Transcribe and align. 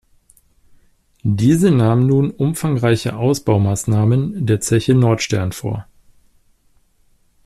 Diese 1.21 1.69
nahm 1.69 2.07
nun 2.07 2.31
umfangreiche 2.31 3.15
Ausbaumaßnahmen 3.15 4.47
der 4.47 4.59
Zeche 4.59 4.95
Nordstern 4.95 5.51
vor. 5.51 5.85